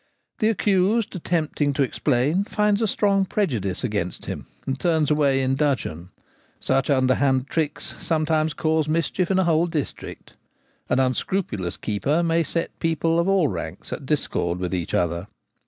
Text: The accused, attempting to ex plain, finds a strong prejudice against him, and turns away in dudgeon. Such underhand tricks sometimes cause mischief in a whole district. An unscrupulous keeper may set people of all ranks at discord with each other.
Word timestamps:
The 0.39 0.49
accused, 0.49 1.15
attempting 1.15 1.73
to 1.73 1.83
ex 1.83 1.99
plain, 1.99 2.43
finds 2.43 2.81
a 2.81 2.87
strong 2.87 3.23
prejudice 3.23 3.83
against 3.83 4.25
him, 4.25 4.47
and 4.65 4.79
turns 4.79 5.11
away 5.11 5.43
in 5.43 5.53
dudgeon. 5.53 6.09
Such 6.59 6.89
underhand 6.89 7.49
tricks 7.51 7.93
sometimes 7.99 8.55
cause 8.55 8.87
mischief 8.87 9.29
in 9.29 9.37
a 9.37 9.43
whole 9.43 9.67
district. 9.67 10.33
An 10.89 10.99
unscrupulous 10.99 11.77
keeper 11.77 12.23
may 12.23 12.43
set 12.43 12.79
people 12.79 13.19
of 13.19 13.27
all 13.27 13.47
ranks 13.47 13.93
at 13.93 14.07
discord 14.07 14.57
with 14.57 14.73
each 14.73 14.95
other. 14.95 15.27